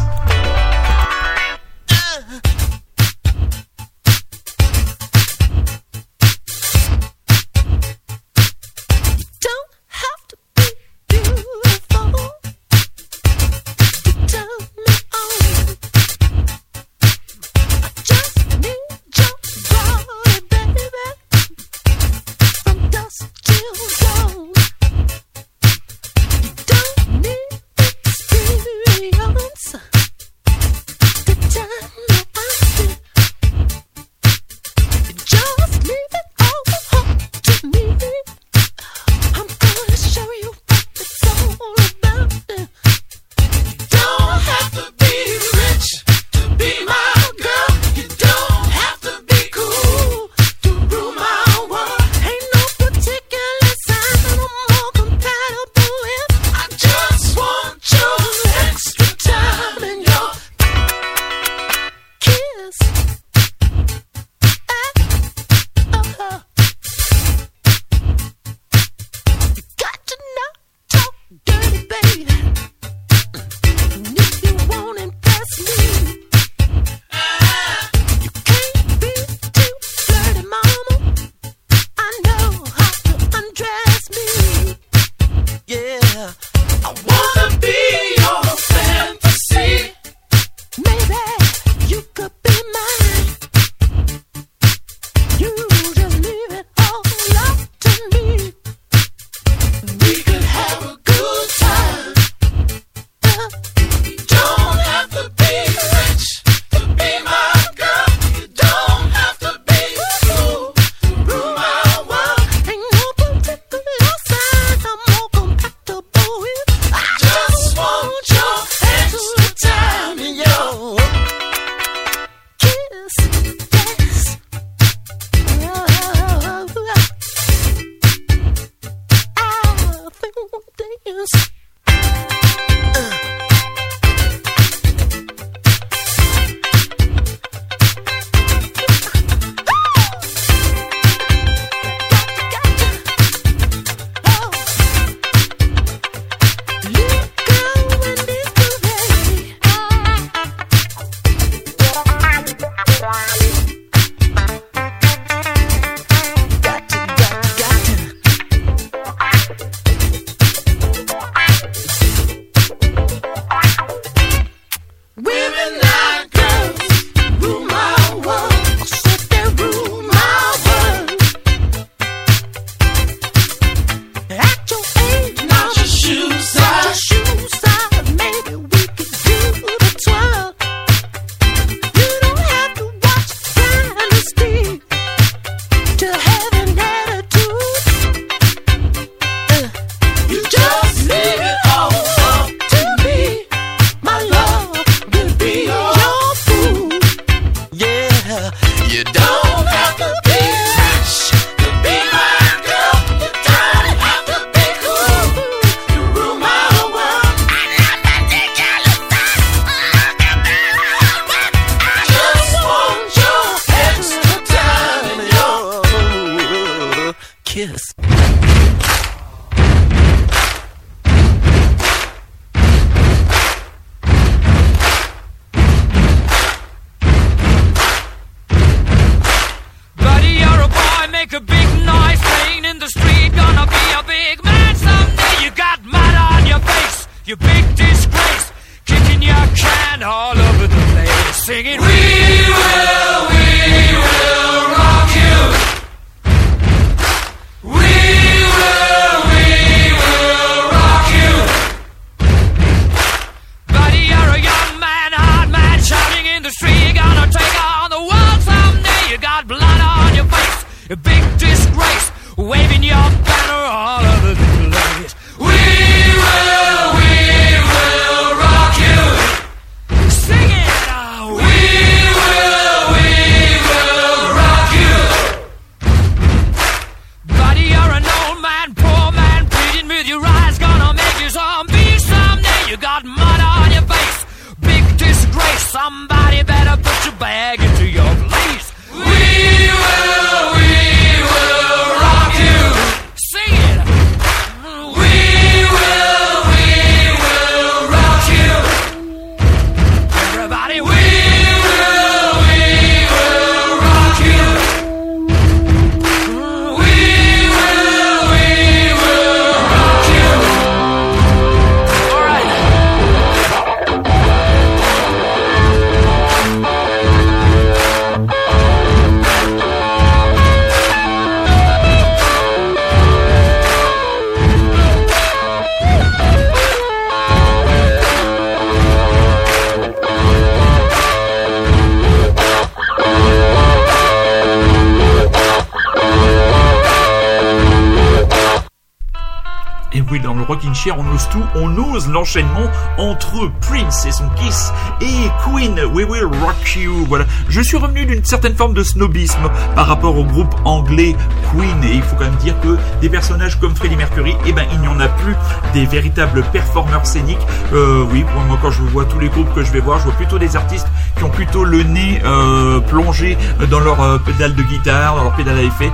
[342.17, 344.73] L'enchaînement entre Prince et son Kiss
[345.03, 347.05] et Queen, We Will Rock You.
[347.07, 347.27] Voilà.
[347.51, 351.15] Je suis revenu d'une certaine forme de snobisme par rapport au groupe anglais
[351.53, 354.65] Queen et il faut quand même dire que des personnages comme Freddie Mercury, eh ben,
[354.73, 355.35] il n'y en a plus
[355.75, 357.47] des véritables performeurs scéniques.
[357.75, 360.05] Euh, oui, pour moi, quand je vois tous les groupes que je vais voir, je
[360.05, 363.37] vois plutôt des artistes qui ont plutôt le nez euh, plongé
[363.71, 365.93] dans leur euh, pédale de guitare, dans leur pédale à effet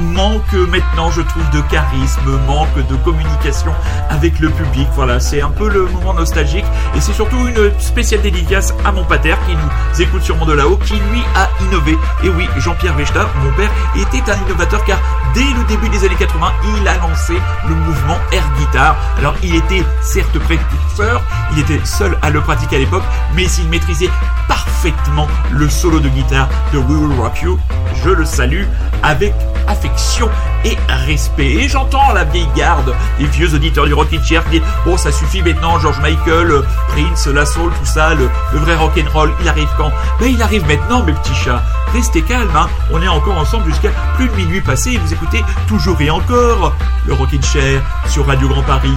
[0.00, 3.72] manque maintenant, je trouve, de charisme, manque de communication
[4.08, 4.88] avec le public.
[4.94, 6.64] Voilà, c'est un peu le moment nostalgique
[6.94, 10.76] et c'est surtout une spéciale dédicace à mon pater qui nous écoute sûrement de là-haut,
[10.76, 11.96] qui lui a innové.
[12.24, 14.98] Et oui, Jean-Pierre Vechta, mon père, était un innovateur car
[15.34, 17.34] dès le début des années 80, il a lancé
[17.68, 18.96] le mouvement air guitar.
[19.18, 21.22] Alors, il était certes précurseur,
[21.52, 23.04] il était seul à le pratiquer à l'époque,
[23.34, 24.10] mais il maîtrisait
[24.48, 27.58] parfaitement le solo de guitare de We Will Rock You.
[28.02, 28.64] Je le salue
[29.02, 29.34] avec
[29.70, 30.28] affection
[30.64, 30.76] et
[31.06, 31.52] respect.
[31.52, 35.12] Et j'entends la vieille garde, les vieux auditeurs du Rockin' Chair qui disent Bon, ça
[35.12, 39.48] suffit maintenant, George Michael, euh, Prince, la soul, tout ça, le, le vrai rock'n'roll, il
[39.48, 39.90] arrive quand?
[40.18, 41.62] Ben, il arrive maintenant, mes petits chats.
[41.92, 42.68] Restez calmes, hein.
[42.92, 46.72] on est encore ensemble jusqu'à plus de minuit passé et vous écoutez toujours et encore
[47.06, 48.96] le Rockin' Chair sur Radio Grand Paris.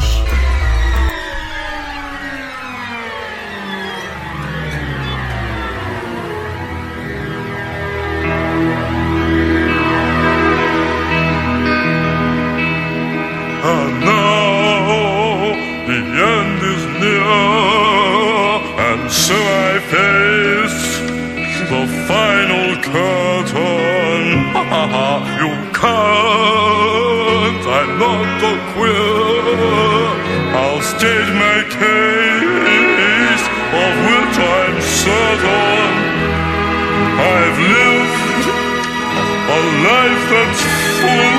[40.29, 40.61] That's
[41.01, 41.32] full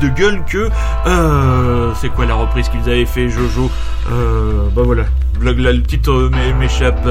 [0.00, 0.68] de gueule que.
[1.06, 3.70] Euh, c'est quoi la reprise qu'ils avaient fait, Jojo?
[4.10, 5.04] Euh, Bah voilà.
[5.38, 7.06] Le, titre euh, m'é- m'échappe.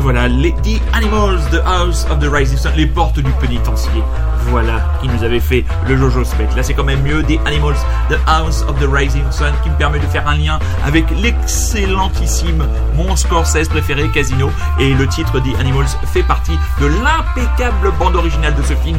[0.00, 4.02] Voilà, The Animals, The House of the Rising Sun, les portes du pénitencier.
[4.48, 6.48] Voilà, qui nous avait fait le Jojo Spec.
[6.56, 7.22] Là, c'est quand même mieux.
[7.24, 7.76] The Animals,
[8.08, 12.64] The House of the Rising Sun, qui me permet de faire un lien avec l'excellentissime
[12.94, 14.50] mon Scorsese préféré, Casino.
[14.80, 18.98] Et le titre The Animals fait partie de l'impeccable bande originale de ce film.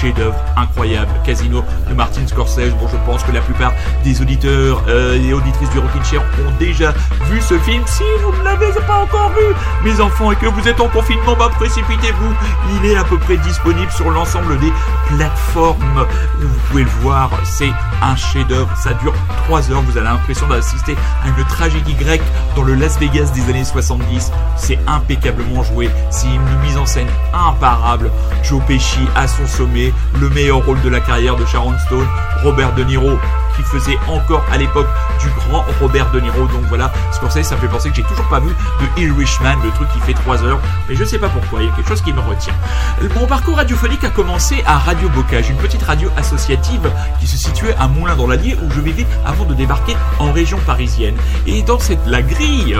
[0.00, 2.55] Chef-d'œuvre incroyable, Casino de Martin Scorsese.
[2.56, 6.58] Bon, je pense que la plupart des auditeurs euh, et auditrices du Rockin' Chair ont
[6.58, 6.92] déjà
[7.30, 7.82] vu ce film.
[7.84, 9.54] Si vous ne l'avez pas encore vu,
[9.84, 12.34] mes enfants, et que vous êtes en confinement, bah précipitez-vous.
[12.76, 14.72] Il est à peu près disponible sur l'ensemble des
[15.08, 16.06] plateformes.
[16.40, 17.72] Vous pouvez le voir, c'est
[18.02, 18.74] un chef-d'œuvre.
[18.74, 19.12] Ça dure
[19.44, 19.82] 3 heures.
[19.82, 22.22] Vous avez l'impression d'assister à une tragédie grecque
[22.54, 24.32] dans le Las Vegas des années 70.
[24.56, 25.90] C'est impeccablement joué.
[26.10, 28.10] C'est une mise en scène imparable.
[28.42, 32.06] Joe Pesci à son sommet, le meilleur rôle de la carrière de Sharon Stone,
[32.46, 33.18] Robert De Niro
[33.56, 34.88] qui faisait encore à l'époque
[35.20, 36.46] du grand Robert De Niro.
[36.46, 39.70] Donc voilà, Scorsese, ça me fait penser que j'ai toujours pas vu de Irishman, le
[39.70, 42.02] truc qui fait 3 heures, mais je sais pas pourquoi, il y a quelque chose
[42.02, 42.54] qui me retient.
[43.18, 47.74] Mon parcours radiophonique a commencé à Radio Bocage, une petite radio associative qui se situait
[47.78, 51.16] à Moulins dans l'Allier où je vivais avant de débarquer en région parisienne.
[51.46, 52.76] Et dans cette, la grille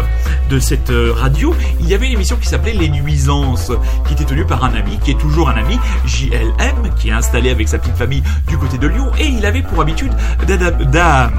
[0.51, 3.73] de cette euh, radio, il y avait une émission qui s'appelait Les Nuisances,
[4.07, 7.51] qui était tenue par un ami, qui est toujours un ami, JLM, qui est installé
[7.51, 10.12] avec sa petite famille du côté de Lyon, et il avait pour habitude
[10.71, 11.31] d'adam- d'a-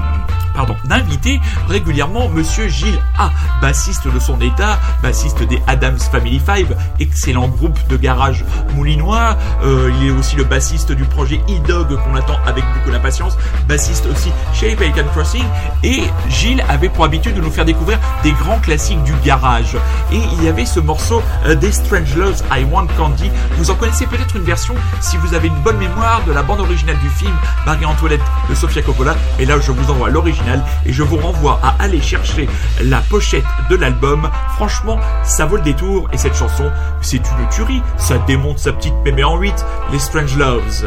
[0.58, 3.30] pardon, d'inviter régulièrement Monsieur Gilles A,
[3.62, 8.44] bassiste de son état, bassiste des Adams Family Five, excellent groupe de garage
[8.74, 9.36] moulinois.
[9.62, 14.06] Euh, il est aussi le bassiste du projet E-Dog qu'on attend avec beaucoup d'impatience, bassiste
[14.06, 15.44] aussi chez Pelican Crossing.
[15.84, 19.76] Et Gilles avait pour habitude de nous faire découvrir des grands classiques du garage.
[20.10, 23.30] Et il y avait ce morceau euh, des Strange Loves I Want Candy.
[23.58, 26.58] Vous en connaissez peut-être une version si vous avez une bonne mémoire de la bande
[26.58, 29.14] originale du film Marie-Antoinette de Sofia Coppola.
[29.38, 30.47] Et là, je vous envoie l'original
[30.86, 32.48] et je vous renvoie à aller chercher
[32.82, 34.30] la pochette de l'album.
[34.54, 36.70] Franchement, ça vaut le détour et cette chanson,
[37.00, 37.82] c'est une tuerie.
[37.96, 39.54] Ça démonte sa petite mémé en 8,
[39.92, 40.86] les Strange Loves.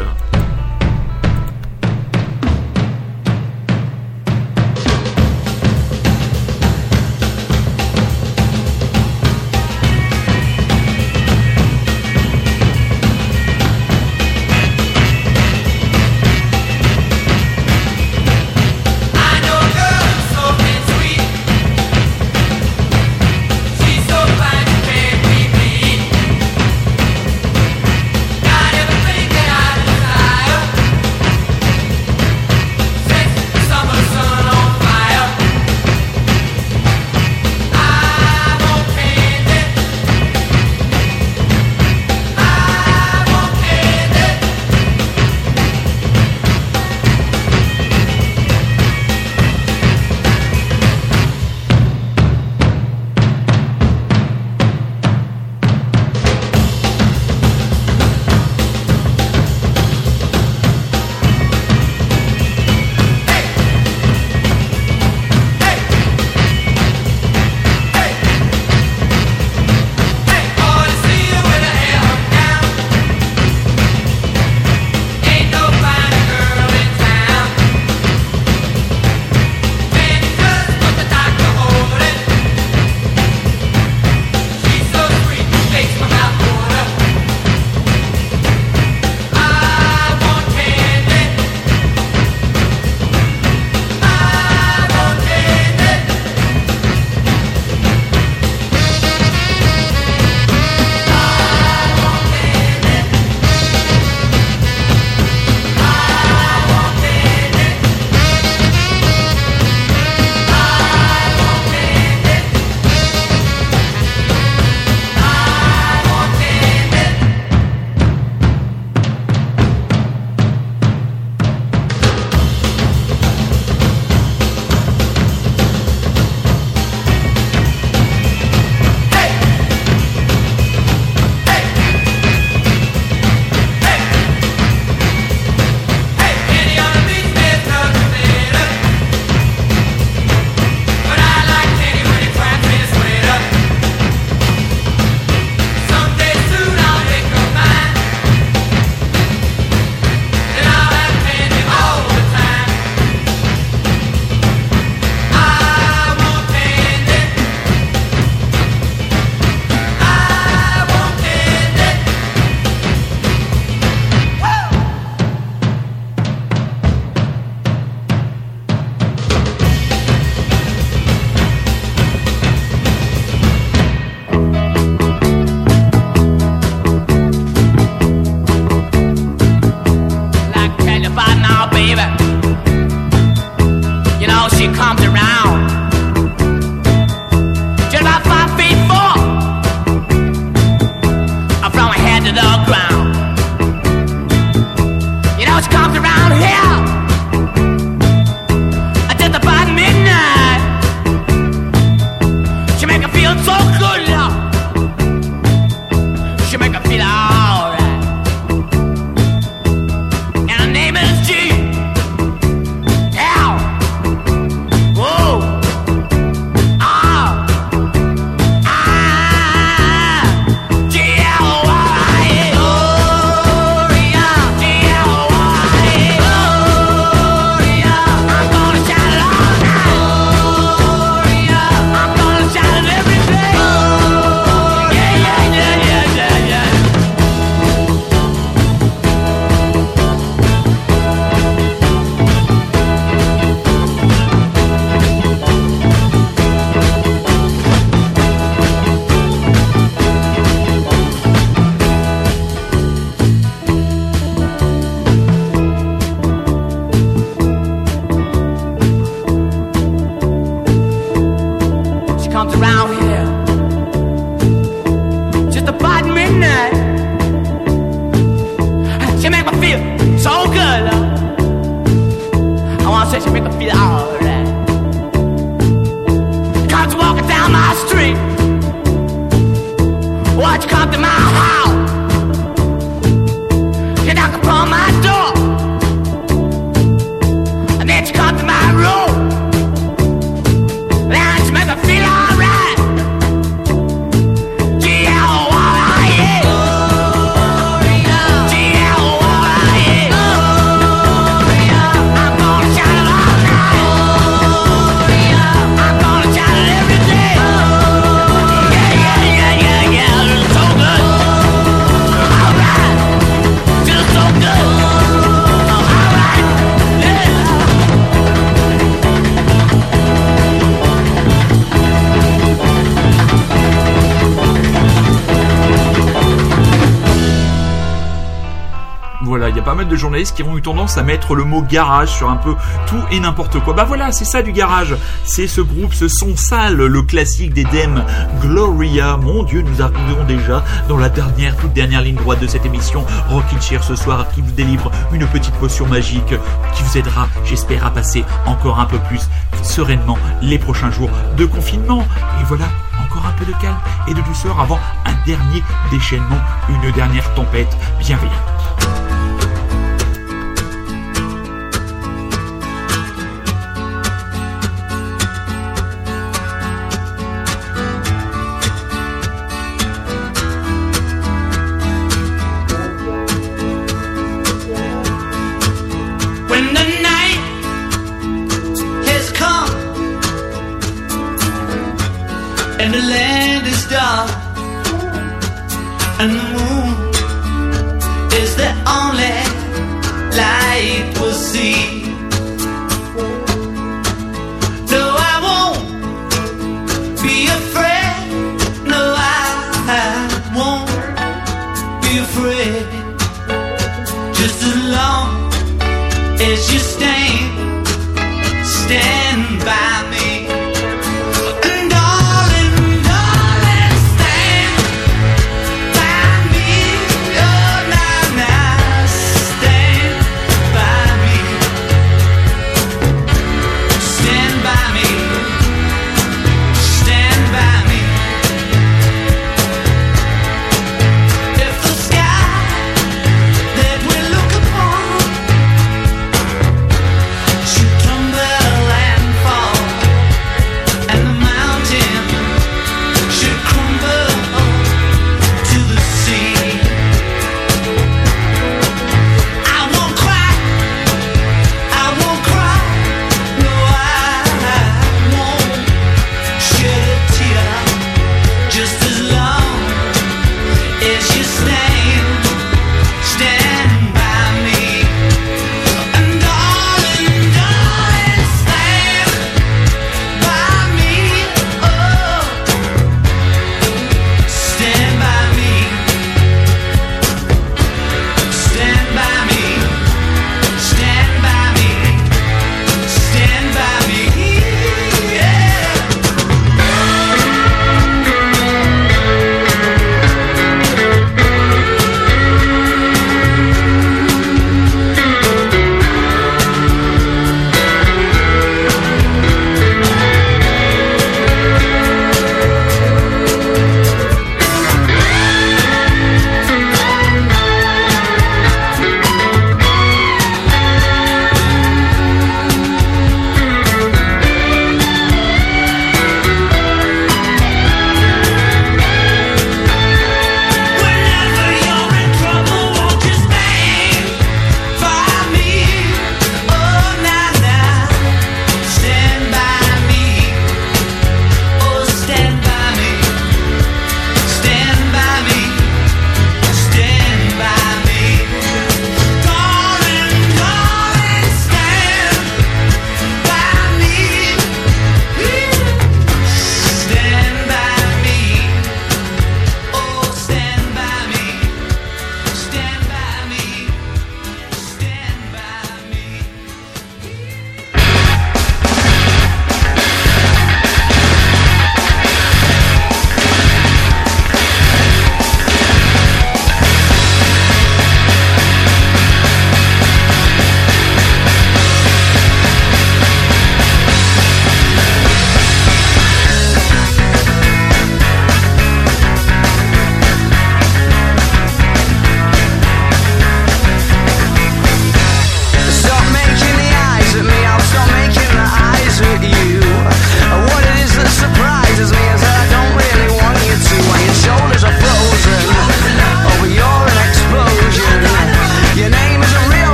[329.92, 332.54] De journalistes qui ont eu tendance à mettre le mot garage sur un peu
[332.86, 333.74] tout et n'importe quoi.
[333.74, 334.96] Bah voilà, c'est ça du garage.
[335.24, 338.02] C'est ce groupe, ce son sale, le classique des Dem,
[338.40, 339.18] Gloria.
[339.18, 343.04] Mon Dieu, nous arrivons déjà dans la dernière, toute dernière ligne droite de cette émission
[343.28, 346.34] Rockin' Chair ce soir qui vous délivre une petite potion magique
[346.74, 349.28] qui vous aidera, j'espère, à passer encore un peu plus
[349.62, 352.06] sereinement les prochains jours de confinement.
[352.40, 352.66] Et voilà,
[353.04, 353.76] encore un peu de calme
[354.08, 356.40] et de douceur avant un dernier déchaînement,
[356.70, 358.51] une dernière tempête bienveillante.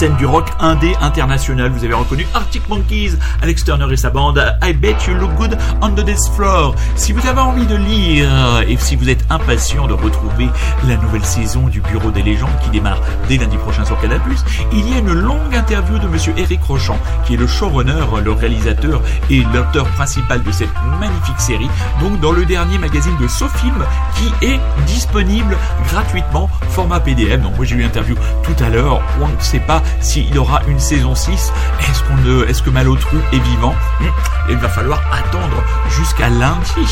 [0.00, 1.70] Scène du rock indé international.
[1.72, 2.99] Vous avez reconnu Arctic Monkeys,
[3.42, 6.74] Alex Turner et sa bande I Bet You Look Good on the Dance Floor.
[6.96, 8.28] Si vous avez envie de lire
[8.68, 10.48] et si vous êtes impatient de retrouver
[10.86, 14.20] la nouvelle saison du Bureau des légendes qui démarre dès lundi prochain sur Canal+,
[14.72, 18.32] il y a une longue interview de monsieur Eric Rochant, qui est le showrunner, le
[18.32, 20.70] réalisateur et l'auteur principal de cette
[21.00, 21.70] magnifique série,
[22.00, 23.84] donc dans le dernier magazine de SoFilm
[24.16, 25.56] qui est disponible
[25.88, 27.40] gratuitement format PDF.
[27.42, 30.60] Donc moi j'ai eu l'interview tout à l'heure, on ne sait pas s'il y aura
[30.68, 31.52] une saison 6.
[31.80, 33.74] Est-ce qu'on est-ce que Malotru est vivant.
[34.48, 36.86] Il va falloir attendre jusqu'à lundi.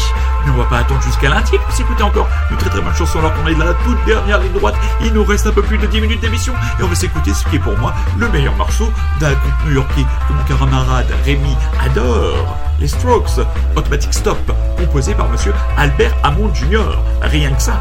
[0.45, 3.19] Mais on va pas attendre jusqu'à lundi pour s'écouter encore une très très bonne chanson
[3.19, 4.77] alors qu'on est dans la toute dernière ligne droite.
[5.03, 7.45] Il nous reste un peu plus de 10 minutes d'émission et on va s'écouter ce
[7.47, 8.91] qui est pour moi le meilleur morceau
[9.21, 12.57] d'un groupe new-yorkais que mon camarade Rémi adore.
[12.81, 13.41] Les Strokes,
[13.77, 14.39] Automatic Stop,
[14.77, 16.97] composé par monsieur Albert Hammond Jr.
[17.23, 17.81] Rien que ça.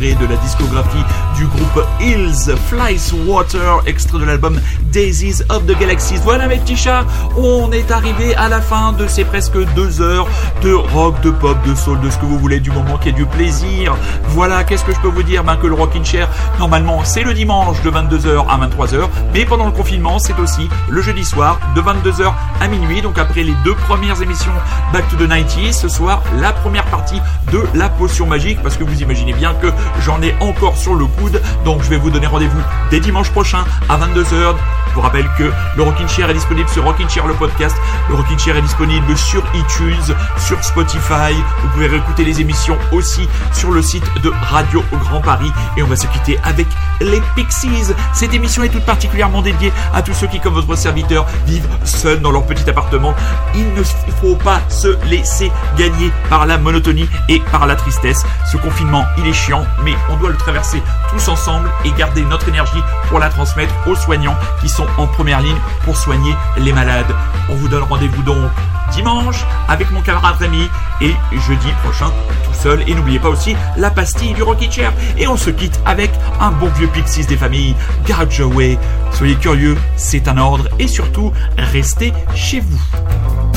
[0.00, 1.04] De la discographie
[1.36, 6.16] du groupe Hills, Flies Water, extrait de l'album Daisies of the Galaxies.
[6.24, 7.04] Voilà mes petits chats,
[7.36, 10.26] on est arrivé à la fin de ces presque deux heures
[10.60, 13.12] de rock, de pop, de soul, de ce que vous voulez, du moment qui est
[13.12, 13.96] du plaisir.
[14.28, 16.28] Voilà, qu'est-ce que je peux vous dire ben, Que le Rockin' Chair,
[16.58, 21.02] normalement, c'est le dimanche de 22h à 23h, mais pendant le confinement, c'est aussi le
[21.02, 23.02] jeudi soir de 22h à minuit.
[23.02, 24.52] Donc après les deux premières émissions
[24.92, 27.20] Back to the 90s, ce soir, la première partie
[27.52, 29.68] de la potion magique, parce que vous imaginez bien que
[30.00, 31.40] j'en ai encore sur le coude.
[31.64, 32.60] Donc je vais vous donner rendez-vous
[32.90, 34.54] dès dimanche prochain à 22h.
[34.88, 37.76] Je vous rappelle que le Rockin' Chair est disponible sur Rockin' Chair le podcast.
[38.08, 40.14] Le Rockin' Chair est disponible sur iTunes,
[40.62, 41.32] Spotify.
[41.62, 45.50] Vous pouvez réécouter les émissions aussi sur le site de Radio Grand Paris.
[45.76, 46.66] Et on va se quitter avec
[47.00, 47.92] les Pixies.
[48.12, 52.20] Cette émission est toute particulièrement dédiée à tous ceux qui, comme votre serviteur, vivent seuls
[52.20, 53.14] dans leur petit appartement.
[53.54, 53.82] Il ne
[54.20, 58.24] faut pas se laisser gagner par la monotonie et par la tristesse.
[58.50, 62.48] Ce confinement, il est chiant, mais on doit le traverser tous ensemble et garder notre
[62.48, 67.14] énergie pour la transmettre aux soignants qui sont en première ligne pour soigner les malades.
[67.48, 68.50] On vous donne rendez-vous donc
[68.92, 70.68] dimanche avec mon camarade Rémi
[71.00, 71.14] et
[71.46, 72.10] jeudi prochain
[72.44, 72.82] tout seul.
[72.88, 74.92] Et n'oubliez pas aussi la pastille du Rocky Chair.
[75.16, 76.10] Et on se quitte avec
[76.40, 77.74] un bon vieux Pixies des familles,
[78.06, 78.78] Garage Away.
[79.12, 83.49] Soyez curieux, c'est un ordre et surtout, restez chez vous.